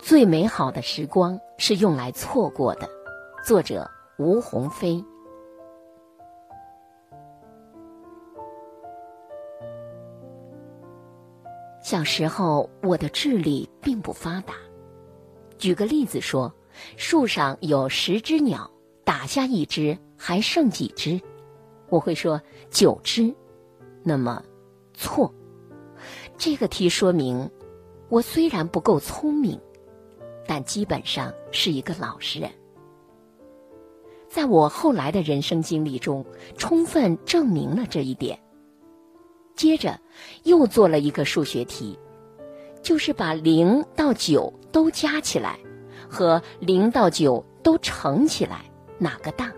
[0.00, 2.88] 最美好的时光是用来错过的。
[3.44, 5.02] 作者吴鸿飞。
[11.82, 14.54] 小时候，我的智力并不发达。
[15.58, 16.54] 举个例子说，
[16.96, 18.70] 树上有十只鸟，
[19.04, 21.20] 打下一只，还剩几只？
[21.88, 22.40] 我会说
[22.70, 23.34] 九只。
[24.02, 24.42] 那么，
[24.94, 25.34] 错。
[26.36, 27.50] 这个题说明，
[28.10, 29.60] 我虽然不够聪明，
[30.44, 32.50] 但基本上是一个老实人。
[34.28, 36.26] 在我后来的人生经历中，
[36.58, 38.36] 充分证明了这一点。
[39.54, 40.00] 接着，
[40.42, 41.96] 又做了一个数学题，
[42.82, 45.60] 就是把零到九都加起来，
[46.08, 48.64] 和零到九都乘起来，
[48.98, 49.52] 哪个大？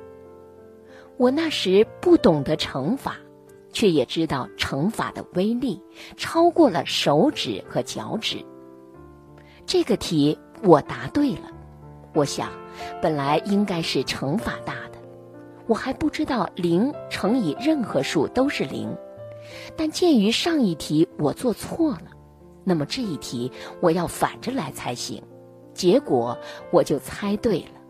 [1.17, 3.17] 我那时不懂得乘法。
[3.75, 5.81] 却也知道乘法的威力
[6.19, 8.45] 超过了手指和脚趾。
[9.67, 11.51] 这个题我答对了。
[12.15, 12.51] 我想，
[13.01, 14.99] 本来应该是乘法大的，
[15.67, 18.95] 我还不知道零乘以任何数都是零。
[19.77, 22.11] 但鉴于上一题我做错了，
[22.65, 23.51] 那么这一题
[23.81, 25.23] 我要反着来才行。
[25.75, 26.37] 结果
[26.71, 27.81] 我就猜对了。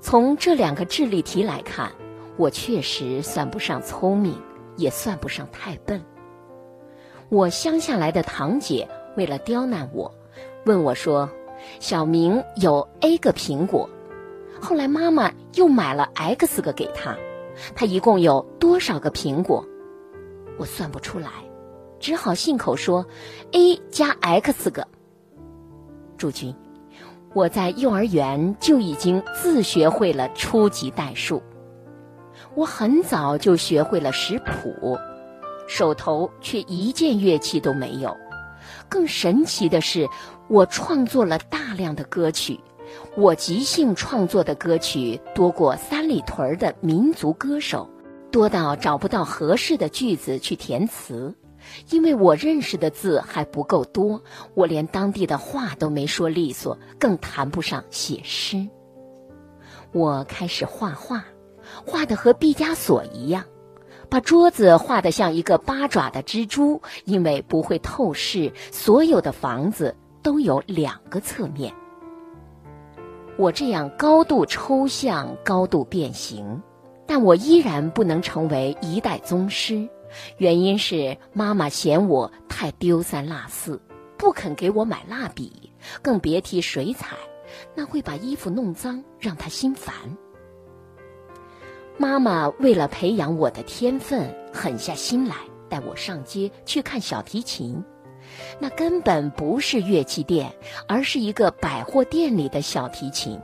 [0.00, 1.92] 从这两个智力题来看。
[2.36, 4.34] 我确实算不上聪明，
[4.76, 6.04] 也算不上太笨。
[7.28, 10.12] 我乡下来的堂姐为了刁难我，
[10.64, 11.30] 问我说
[11.80, 13.88] ：“小明有 A 个苹果，
[14.60, 17.16] 后来妈妈又买了 X 个给他，
[17.74, 19.64] 他一共有多少个苹果？”
[20.58, 21.28] 我算不出来，
[21.98, 23.06] 只好信口说
[23.52, 24.86] ：“A 加 X 个。”
[26.16, 26.54] 朱军，
[27.34, 31.42] 我在幼儿园就已经自学会了初级代数。
[32.54, 34.96] 我很早就学会了识谱，
[35.66, 38.16] 手头却一件乐器都没有。
[38.88, 40.08] 更神奇的是，
[40.48, 42.60] 我创作了大量的歌曲，
[43.16, 47.90] 我即兴创作的歌曲多过三里屯的民族歌手，
[48.30, 51.34] 多到找不到合适的句子去填词。
[51.90, 54.22] 因为我认识的字还不够多，
[54.54, 58.68] 我连当地的话都没说利索，更谈不上写诗。
[59.92, 61.24] 我开始画画。
[61.86, 63.44] 画的和毕加索一样，
[64.14, 71.74] 把桌子画得像一个八爪的蜘蛛，因为不会透视，所有的房子都有两个侧面。
[73.36, 76.62] 我这样高度抽象、高度变形，
[77.08, 79.88] 但我依然不能成为一代宗师，
[80.38, 83.82] 原因是妈妈嫌我太丢三落四，
[84.16, 87.16] 不肯给我买蜡笔，更别提水彩，
[87.74, 89.92] 那会把衣服弄脏，让她心烦。
[91.96, 95.36] 妈妈为了培养我的天分，狠下心来
[95.68, 97.84] 带我上街去看小提琴。
[98.58, 100.52] 那根本不是乐器店，
[100.88, 103.40] 而是一个百货店里的小提琴。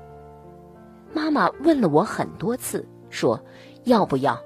[1.13, 3.45] 妈妈问了我很多次，说
[3.85, 4.43] 要不要。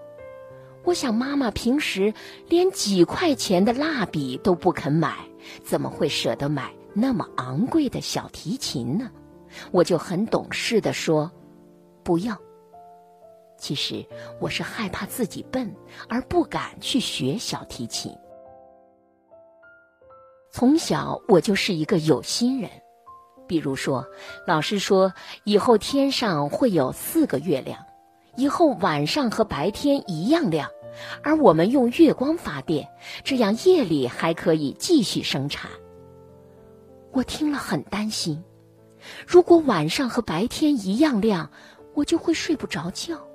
[0.83, 2.13] 我想妈妈平时
[2.47, 5.17] 连几块钱的蜡笔都不肯买，
[5.63, 9.11] 怎么会舍得买那么昂贵的小提琴呢？
[9.71, 11.31] 我就很懂事的说，
[12.03, 12.37] 不要。
[13.65, 14.05] 其实
[14.41, 15.75] 我是害怕自己笨，
[16.07, 18.13] 而不敢去学小提琴。
[20.53, 22.71] 从小我就是一个有心人，
[23.47, 24.07] 比如说，
[24.47, 25.15] 老师说
[25.45, 27.87] 以后天上会有四个月亮，
[28.37, 30.69] 以后晚上和白天一样亮，
[31.23, 32.87] 而我们用月光发电，
[33.25, 35.71] 这样夜里还可以继续生产。
[37.13, 38.45] 我听了很担心，
[39.27, 41.51] 如果晚上和白天一样亮，
[41.95, 43.27] 我就会睡不着觉。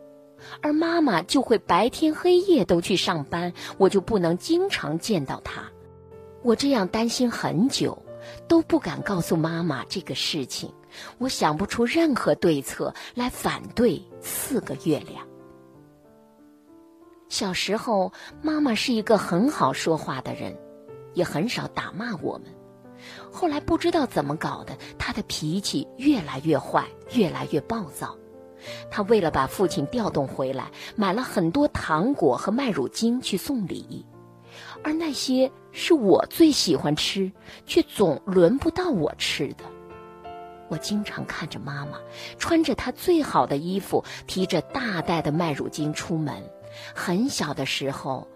[0.61, 5.63] 而妈妈就会白天黑夜都去上班，我就不能经常见到她。
[6.41, 8.03] 我这样担心很久，
[8.47, 10.73] 都不敢告诉妈妈这个事情。
[11.17, 15.27] 我想不出任何对策来反对四个月亮。
[17.27, 18.11] 小时候，
[18.41, 20.57] 妈妈是一个很好说话的人，
[21.13, 22.47] 也很少打骂我们。
[23.31, 28.17] 后来不知道怎么搞的，她的脾气越来越坏，越来越暴躁。
[28.89, 34.05] 他为了把父亲调动回来，买了很多糖果和麦乳精去送礼，
[34.83, 37.31] 而那些是我最喜欢吃，
[37.65, 39.63] 却总轮不到我吃的。
[40.67, 41.99] 我经常看着妈妈
[42.37, 46.35] 穿着她最好的衣服，提着大袋的麦乳精出门。
[46.93, 48.27] 很小的时候，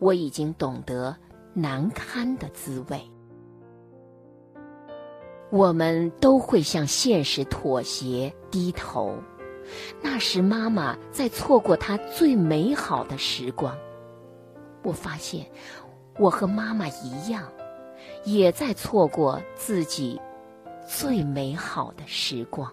[0.00, 1.16] 我已经懂得
[1.54, 3.00] 难堪的滋味。
[5.50, 9.16] 我们都会向现实妥协、低头。
[10.02, 13.76] 那时妈妈在错过她最美好的时光。
[14.82, 15.44] 我发现
[16.18, 17.50] 我和妈妈一样
[18.24, 20.20] 也在错过自己
[20.86, 22.72] 最美好的时光。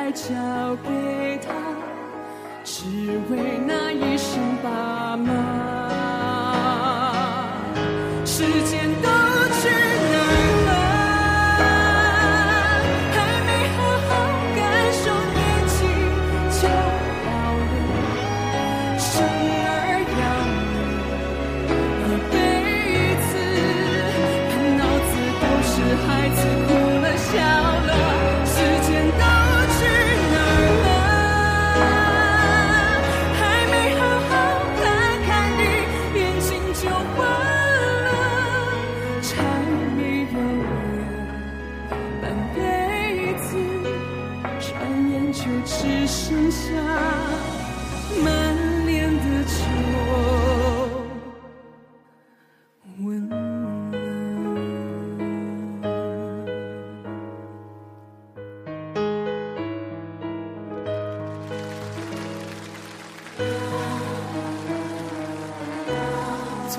[0.00, 0.32] 爱交
[0.82, 1.52] 给他
[2.64, 2.86] 只
[3.28, 5.60] 为那一声爸妈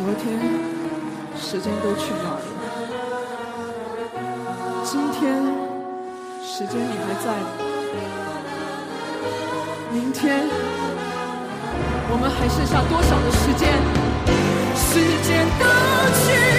[0.03, 0.25] 昨天
[1.37, 2.49] 时间都去哪儿了？
[4.83, 5.21] 今天
[6.43, 7.45] 时间你还在吗？
[9.93, 10.49] 明天
[12.09, 13.77] 我们还剩下多少的时间？
[14.75, 14.89] 时
[15.21, 15.65] 间都
[16.17, 16.50] 去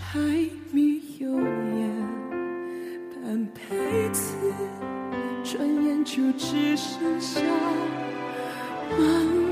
[0.00, 0.18] 柴
[0.72, 2.08] 米油盐
[3.14, 4.34] 半辈子，
[5.44, 7.40] 转眼就只剩下
[8.98, 9.49] 忙。